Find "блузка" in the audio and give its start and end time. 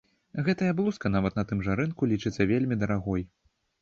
0.79-1.11